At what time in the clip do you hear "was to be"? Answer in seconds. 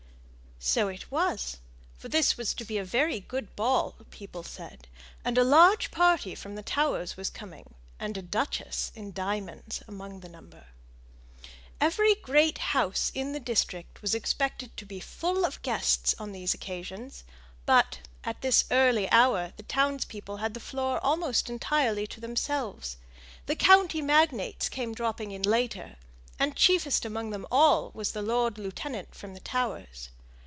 2.37-2.77